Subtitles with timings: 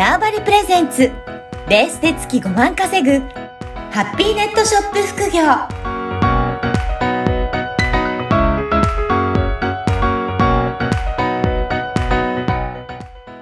[0.00, 1.10] ターバリプレゼンツ
[1.68, 3.18] ベースで月5万稼ぐ
[3.90, 5.42] ハッピーネットショップ副業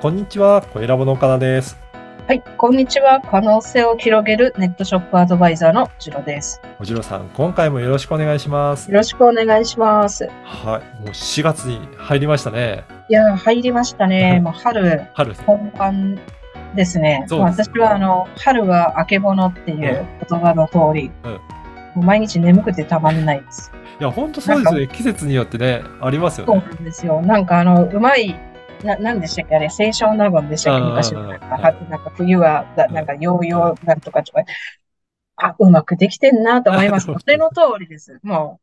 [0.02, 1.78] こんにちは、小ラボの岡田です。
[2.26, 3.20] はい、こんにちは。
[3.20, 6.60] 可能性を広げるネットショップアドバイザーのジロです。
[6.80, 8.90] おじろさん、今回もよろしくお願いします。
[8.90, 10.28] よろしくお願いします。
[10.42, 12.82] はい、もう4月に入りましたね。
[13.08, 14.40] いやー、入りましたね。
[14.42, 15.34] もう春春。
[15.46, 16.18] 本番
[16.74, 17.24] ですね。
[17.26, 21.40] す私はあの、春はあけぼのっていう言葉の通り、うん
[21.94, 23.72] もう毎日眠くてたまんないです。
[24.00, 24.86] いや、ほんとそうですよね。
[24.88, 26.62] 季節によってね、ありますよそうね。
[26.62, 27.20] なんですよ。
[27.22, 28.38] なんかあの、うまい、
[28.84, 31.26] な、なんでしたっけあれ、清少納言でしたっけ昔の。
[31.26, 34.42] はいなんか冬は、だなんかヨーヨーなんとかとか。
[35.40, 37.06] あ、うまくできてんなと思います。
[37.10, 38.18] それの通りです。
[38.22, 38.60] も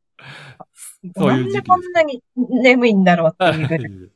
[1.16, 1.26] う。
[1.26, 3.92] なんでこんなに眠いんだろうっていうぐらい。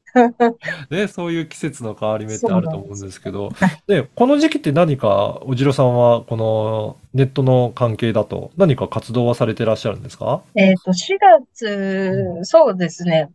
[0.90, 10.42] ね、そういう季節の変わり目ってあると思うんですけどはい、で、この時期って何か、おじろさんは、このネットの関係だと、何か活動はされてらっしゃるんですか？
[10.56, 13.30] えっと、4月、そうですね。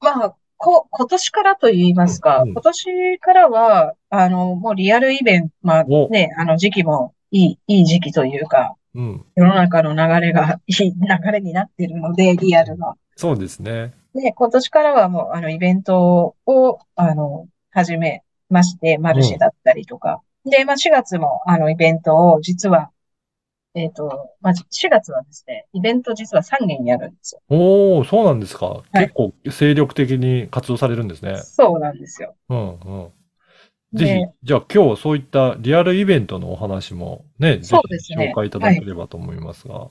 [0.00, 9.24] まあ、こ、今年からと言いますか、うんうん今年からは、あの、もうリアルイベント、まあおね、あの時期もいい、いい時期というか、うん。
[9.36, 12.94] 世の中の流れが いい流れになっているので、リアルの。
[13.16, 13.92] そうですね。
[14.14, 20.22] で、今年からはもう、あの、イベントを、あの、始めまして、マルシェだったりとか。
[20.44, 22.90] で、まあ、4月も、あの、イベントを、実は、
[23.74, 27.42] えっと、まあ、4月はですね、イベント実は3件やるんですよ。
[27.48, 28.82] おー、そうなんですか。
[28.94, 31.36] い結構精力的に活動されるんですね。
[31.36, 32.34] そうなんですよ。
[32.48, 33.12] うんうん。
[33.94, 37.76] ぜひで、じゃあ今日そういったリアルイベントのお話もね、ぜ
[38.08, 39.84] ひ紹介いただければと思いますが。
[39.84, 39.88] あ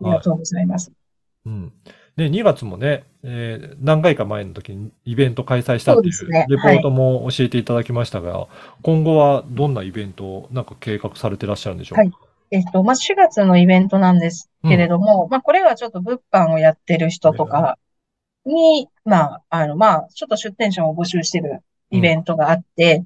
[0.00, 0.90] りがとうございます。
[1.46, 1.72] うん。
[2.20, 8.46] で、2月もね、えー何回か前の時にイベント開催したっていそうレポートも教えていただきましたが、
[8.82, 11.96] 今後はどんなイベントをなんか計画されてらっしゃるんでしょう？
[11.96, 12.12] かはい。
[12.50, 17.78] えっと、まあ、4月のイベントなんですけれども、まあ、これはちょっと物販をやってる人とか
[18.44, 21.60] に、まあ、あの、まあ、ちょっと出店者を募集してる
[21.90, 23.04] イベントがあって、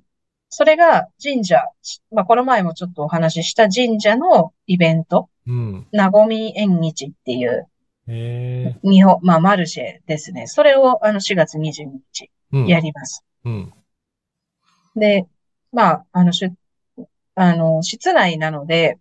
[0.48, 1.62] それが神社、
[2.10, 5.86] まあ、この前もちょっとお話しした神社のイベント、うん。
[5.92, 7.66] なごみ縁日っていう、
[8.06, 10.46] え日本、まあ、マルシェですね。
[10.46, 12.66] それを、あの、4月22日ー、うん。
[12.66, 13.24] やります。
[13.44, 13.72] うん。
[14.96, 15.26] で、
[15.72, 16.50] まあ、あの、しゅ、
[17.34, 18.98] あの、室内なので、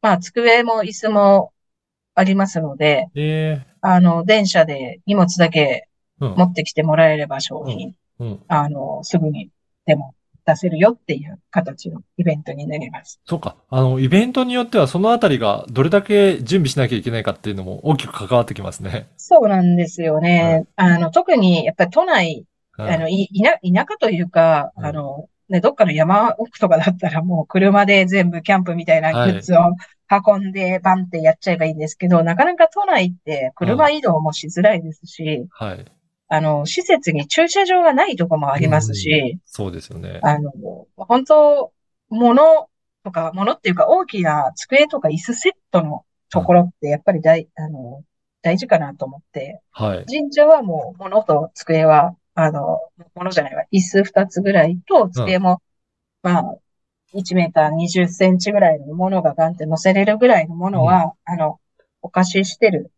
[0.00, 1.52] まあ、机も椅子も
[2.14, 6.44] ありますので、えあの、電車で荷物だけー、うん持。
[6.46, 8.40] ってきてもらえれば商品、うん。
[8.48, 9.50] あの、すぐに
[9.84, 10.15] でも
[10.46, 13.20] 出せるよっていう形のイベントになります。
[13.26, 13.56] そうか。
[13.68, 19.08] あの、イベントによってはそのあたりがどれだけ準備しなきゃいけないかっていうのも大きく関わってきますね。
[19.16, 20.66] そうなんですよね。
[20.76, 22.46] あの、特にやっぱり都内、
[22.78, 23.58] うんあの、い、いな、田
[23.92, 29.58] 舎というか、うんあの、ね、どっかの山奥とかだったらもう車で全部キャンプみたいなグッズを
[30.10, 35.84] 運んでバンってやっちゃえばいいんですけど、なかなか都内って車移動もしづらいですし、はい。
[36.28, 40.20] あの、施設に駐車場がないとこもありますし、そうですよね。
[40.22, 40.52] あの、
[40.96, 41.72] 本当、
[42.08, 42.68] 物
[43.04, 48.02] とか、物っていうか大きな机とか椅子セットのところってやっぱり大、あの、
[48.42, 50.04] 大事かなと思って、はい。
[50.06, 52.78] 神社はもう物と机は、あの、
[53.14, 55.62] 物じゃないわ、椅子二つぐらいと机も、
[56.22, 56.58] まあ、
[57.14, 61.60] 1メーター20センチぐらいのものがガンって乗せれるぐらいのものは、あの、
[62.02, 62.92] お貸ししてる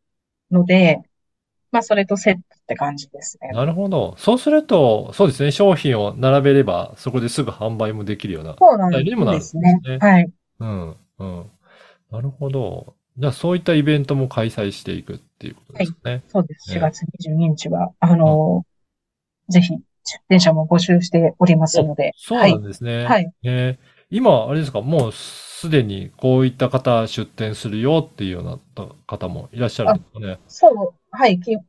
[0.50, 1.02] ので、
[1.70, 3.50] まあ、それとセットって感じですね。
[3.52, 4.14] なるほど。
[4.18, 8.56] そうすると、そうですね、商品を並べれば、そこですぐ販売もできるような。
[8.58, 9.98] そうなんでですすねね。
[10.00, 10.30] はい。
[10.60, 11.50] うん、うん。
[12.10, 12.94] なるほど。
[13.18, 16.22] じゃあ、そういったイベントも開催していくっていうことですね。
[16.28, 16.70] そうです。
[16.70, 18.64] ね4月22日は、あの、
[19.48, 19.80] ぜひ、出
[20.28, 23.04] 店者も募集しておりますので、そうはいなんですね。
[23.04, 23.30] はい。
[23.44, 28.58] えー今、あれですか、もうすでにこういった方出店するよっていうような
[29.06, 30.38] 方もいらっしゃるんですかね？
[30.48, 30.68] そ
[31.07, 31.60] う、はい、きも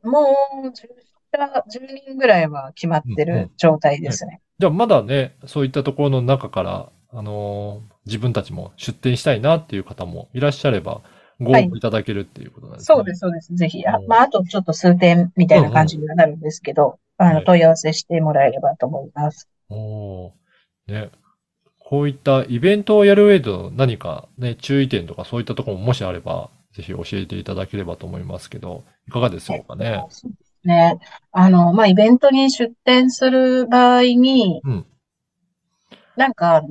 [0.64, 0.72] う10
[1.32, 4.40] 社、10人ぐらいは決まってうんうんる状態ですね。
[4.60, 11.02] じゃあ、まだね、そういったところの中から、あのー自分たちも出店したいなっていう方もいらっしゃれば、
[11.38, 12.96] ご応募いただけるっていうことなんですね。
[12.96, 13.54] そうです、そうです。
[13.54, 19.48] ぜひ、あうん、まあ、あとちょっと数点みたいな感じにはなるんですけど、あの、はい問い合わせしてもらえればと思います。
[19.68, 21.10] おーね。
[21.78, 30.04] こういったイベントをやる上での何かね、注意点とかそういったところももしあれば、ぜひ教えていただければと思いますけど、いかがでしょうかね？
[30.08, 30.98] そうですね。
[31.32, 34.86] あの、まあ、イベントに出店する場合に、うん
[36.16, 36.62] なんか、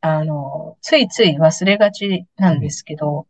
[0.00, 3.26] あの、ついつい忘れがちなんですけど、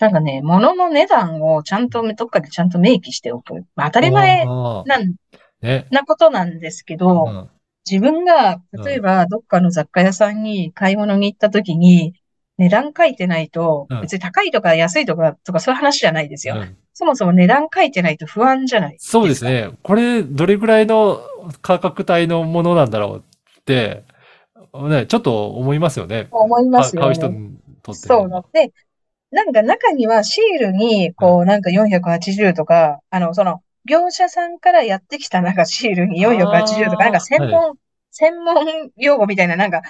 [0.00, 3.64] なんかね、物の値段をちゃんと、どっかでちゃんと明記しておく。
[3.76, 5.14] まあ、当たり前なん
[5.60, 5.86] ね。
[5.90, 7.50] なことなんですけど、うん
[7.84, 12.14] 自分が、例えば、どっかの雑貨屋さんに買い物に行った時に、
[12.62, 16.56] 値段書いてないとうん、別に高いとか安いとか、とかそういう話じゃないですよ。
[16.56, 19.70] うんそもそも値段書いてないと不安じゃないそうですね。
[19.82, 21.22] これ、どれぐらいの
[21.62, 23.24] 価格帯のものなんだろう
[23.60, 24.04] って、
[24.74, 26.28] ね、ちょっと思いますよね。
[26.30, 27.38] 思いますよ買う人ね。
[27.38, 28.72] にとってそうで、
[29.30, 37.74] なんか中にはシールに、こう、なんか480とか、あの、その、業者さんからやってきたなんか シールに480とか、なんか専門、
[38.10, 38.66] 専門
[38.96, 39.80] 用語みたいななんか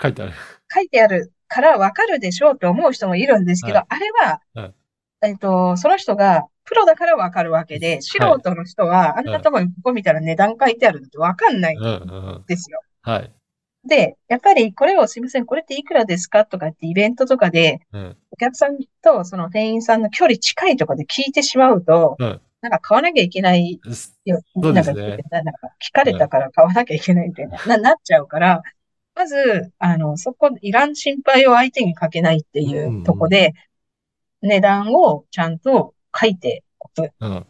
[0.00, 0.32] 書いてある。
[0.72, 4.74] 書いてあるからわかるでしょうって思う人もいるんですけど、はいあれははい、
[5.22, 11.90] えっと、その人がプロだからわかるわけで、素人の人は、あんなとこにここ見たら値段書いてあるのってわかんないんうんう
[12.40, 12.44] ん。
[12.46, 12.80] ですよ。
[13.02, 13.32] はい。
[13.84, 18.16] で、やっぱりこれをすみません、これっていくらですかとかってイベントとかで、うん。
[18.30, 23.80] お客さんとその店員さんの距離近いところで聞いてしまうと、うんなんか買わなきゃいけない
[24.24, 28.62] よ、なんか、聞かれたから買わなきゃいけないみたいな、な、なっちゃうから、
[29.14, 33.54] まず、あの、そこ、いらん心配を相手にかけないっていうとこで、
[34.40, 37.10] 値段をちゃんと書いておく。
[37.20, 37.46] うん。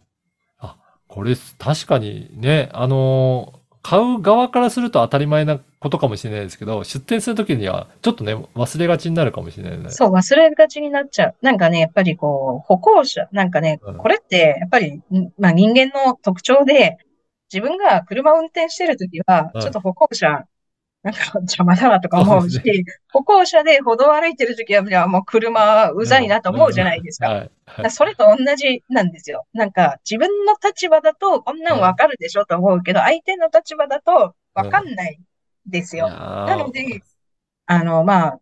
[0.59, 0.77] あ、
[1.07, 9.91] これ、確かにね、あのー買う側からすると当たり前なことかもしれないですけど、出店するときには、ちょっとね、忘れがちになるかもしれないね。
[9.91, 11.35] そう、忘れがちになっちゃう。
[11.43, 15.03] なんかね、やっぱりこう、歩行者、なんかねうん、これって、やっぱり、ん
[15.37, 16.97] まあ人間の特徴で、
[17.53, 20.45] 自分が車を運転してるときは、うんちょっと歩行者、
[21.03, 27.49] なんか邪魔だなとか思うしそうで、歩行者で歩道を歩いてるときは、もう車うざいなと思うじゃないですか。
[27.91, 29.47] それと同じなんですよ。
[29.53, 35.19] なんか、自分の立場だと、こんなんわかるでしょと思うけど、相手の立場だと、わかんない
[35.67, 36.09] ですよ。
[36.09, 37.03] ななので、
[37.67, 38.41] あの、まあ、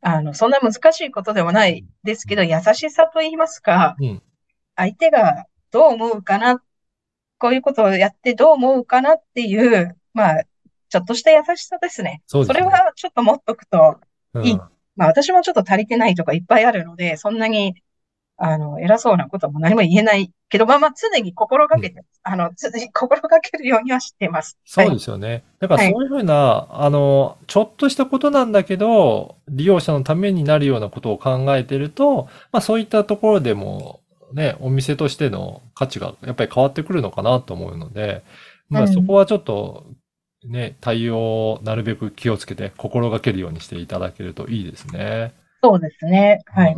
[0.00, 4.22] あの、そんな難しいことでもないですけど、優しさと言いますか、うん。
[4.76, 6.62] 相手がどう思うかな、
[7.38, 10.44] こういうことをやってどう思うかなっていう、まあ、
[10.88, 12.22] ちょっとした優しさですね。
[12.26, 13.96] そねれはちょっと持っとくと、
[14.34, 14.60] うんいい
[14.98, 17.74] まあ私もちょっと足りてないとかいっぱいあるので、そんなに、
[18.36, 24.58] あの、偉そうなことも何も言えないけど、まあまあ常に心がけて、あの、つ 心がけるようにはしてます。
[24.64, 25.44] そうはいですよね。
[25.60, 34.00] だからそういうふうな、あの、ちょっとしたことなんだけど、利用者のためになるようなことを考えてると、まあそういったところでも、
[34.32, 38.24] ね、お店としての価値がやっぱり変わってくるのかなと思うので、
[38.68, 39.86] まあうんそこはちょっと、
[40.44, 41.18] ね、対応
[41.52, 45.34] をなるべく気をつけて心がけるようにしていただけるといいですね。
[45.62, 46.40] そうですね。
[46.46, 46.76] はい。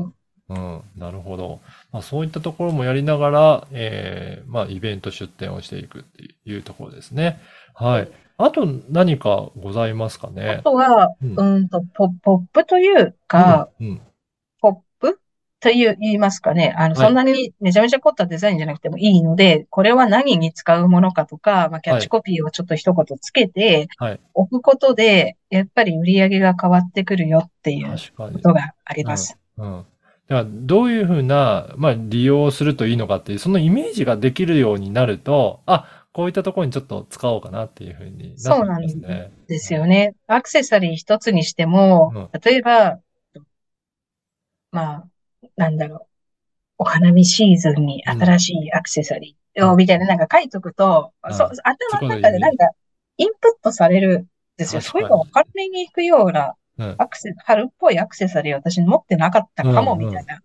[0.49, 1.61] うん、なるほど。
[1.93, 7.41] まあ、そういったところもやりながら、えーまあ、イベント出店をしていくっていうところですね。
[7.75, 8.09] はい。
[8.37, 10.61] あと何かございますかあね。
[10.65, 14.01] とは、うんうんと、ポポップというか、うん、うん。
[15.61, 16.75] という、言いますかね。
[16.77, 24.21] あの、はいそんなにめちゃめちゃ凝ったデザインじゃなくてもいいので、これは何に使うものかとか、まあ、キャッチコピーをちょっと一言つけてはい。
[24.35, 27.95] 置くことで、やっぱり売り上げが変わってくるよっていう。
[28.17, 29.39] ことがあります。
[29.59, 29.85] うん。
[30.29, 39.33] だから、どういうふうな、まあ、利用するといいのかっていう、そのイメージができるようになると、あ、こういったところにちょっと使おうかなっていうふうになってきますね。
[39.47, 40.15] ですよね。
[40.27, 42.99] アクセサリー一つにしても、例えば、
[44.73, 45.10] まあ、
[45.57, 46.07] なんだろう。
[46.79, 52.71] お花見シーズンに新しいアクセサリーを、みたいななんか書いとくと、うんそう、頭の中でなんか、
[53.19, 54.27] インプットされるん
[54.57, 54.81] ですよ。
[54.81, 56.95] そういうの分かりに行くようなうん。
[56.99, 60.41] アクセ、春っぽいアクセサリー私持ってなかったかも、みたいな。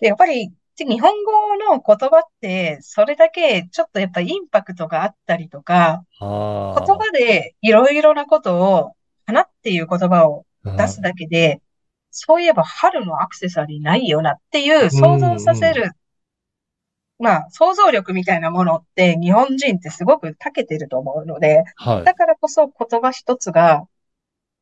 [0.00, 8.92] で、やっぱり、日本語の言葉って、それだけちょっとやっぱインパクトがあったりとか、あ言葉でいろいろなことを、
[9.24, 10.76] 花っていう言葉をあ。
[10.76, 11.62] 出すだけで、
[12.18, 15.92] そういえば春のアクセサリーないよなっていう想像させる、
[17.18, 22.04] まあ想像力みたいなものって日本人ってすごく長けてると思うので、はい。
[22.04, 23.86] だからこそ言葉一つが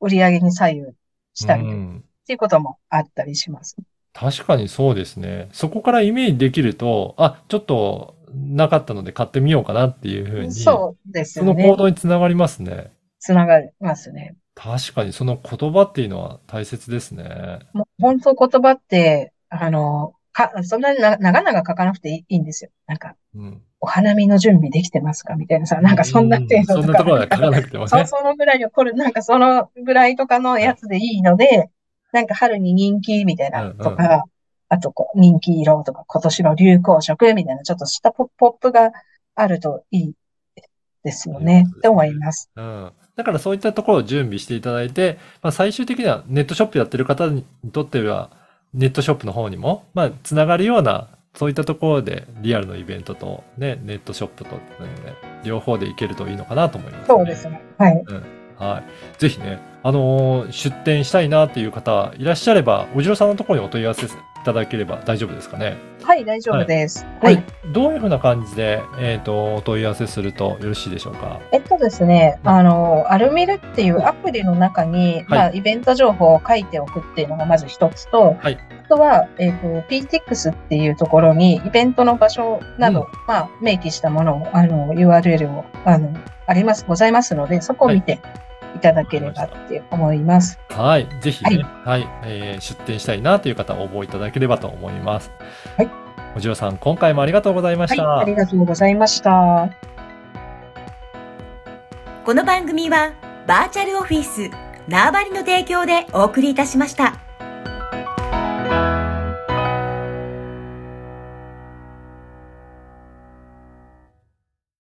[0.01, 0.87] 売り上げに左右
[1.35, 3.77] したりっうんていうこともあったりします。
[4.13, 5.49] 確かにそうですね。
[5.53, 11.55] そこからイメージできると、あ、ちょっとなかったので買ってみようかなっていうふうに、そうですその。
[11.55, 12.93] 行動につながりますね。
[13.19, 14.37] つながりますね。
[14.55, 17.61] 確かにその言葉っていうのは大切ですね。
[17.73, 22.71] もう本当言葉って、あの、か、そんなにな長々書かなくていいんですよ。
[22.87, 23.63] なんか、うん。
[23.81, 28.07] お花見の準備できてますかみたいなさ、なんかそんな程度そんとかなところは書かなくてもそ、ね。
[28.07, 31.71] そのぐらいの、これ、なんかそのぐらいとかのやつでいいので、
[32.13, 34.25] なんか春に人気みたいなとうんか、
[34.69, 38.93] あとこう人気色とか今年の流行色みたいなちょっとしたポポップが
[39.35, 40.13] あるといい
[41.03, 42.51] ですよね、って思います。
[42.57, 42.93] うん。
[43.17, 48.31] だからそういったところを準備していただいて、まあ最終的にはネットショップやってる方にとっては、
[48.73, 57.61] ネットショップの方にも、まあつながるような、そういったところでリアルのイベントとね、ネットショップとっていうので、両方でいけるといいのかなと思います、そうですね。
[57.79, 58.05] はい。
[58.59, 59.19] はい。
[59.19, 64.09] ぜひね、あのー出店したいなっていう方いらっしゃれば、おじろさんのところにお問い合わせい
[64.45, 65.77] ただければ大丈夫ですかね？
[66.03, 67.05] はい、大丈夫です。
[67.21, 67.45] これはい。
[67.73, 71.41] どういうふうな感じで、えっ、と、お問い合わせするとよろしいでしょうか？
[71.53, 86.13] えっとですね、あの、アルミルっていうアプリの中に、まあ、イベント情報を書いておくっていうのがまず一つと、はいあとは、えっと、PTX っていうところに、イベントの場所など、うんまあ、明記したものを、あの、URL を、あの、
[86.47, 88.21] あります、ございますので、そこを見て
[88.77, 90.59] いただければって思います。
[90.69, 91.09] はい。
[91.21, 95.33] ぜひね、はい、えー出店したいなという方、応募いただければと思います。
[95.79, 95.91] はい。
[96.37, 98.19] おじろさん、今回もありがとうございまはい、した。
[98.19, 99.71] ありがとうございました。
[102.25, 103.13] この番組は
[103.47, 104.51] バーチャルオフィス
[104.89, 107.24] 縄張りの提供でお送りいたしました。